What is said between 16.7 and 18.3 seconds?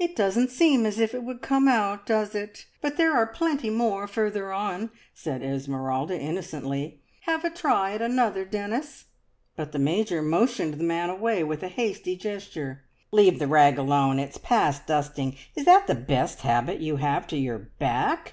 you have to your back?"